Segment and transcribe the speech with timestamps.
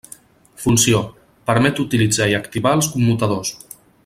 [0.63, 1.01] Funció:
[1.51, 3.57] permet utilitzar i activar els commutadors.